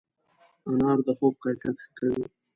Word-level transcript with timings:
انار 0.69 0.97
د 1.05 1.09
خوب 1.17 1.33
کیفیت 1.43 1.75
ښه 1.83 1.89
کوي. 1.97 2.25